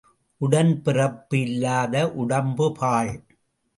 உடன் 0.41 0.71
பிறப்பு 0.81 1.39
இல்லாத 1.41 1.95
உடம்பு 2.15 2.67
பாழ். 2.79 3.13